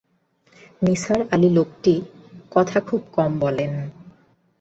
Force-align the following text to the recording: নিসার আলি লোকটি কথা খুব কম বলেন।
নিসার 0.81 1.19
আলি 1.31 1.49
লোকটি 1.49 1.93
কথা 2.51 2.77
খুব 2.87 3.01
কম 3.13 3.31
বলেন। 3.39 3.71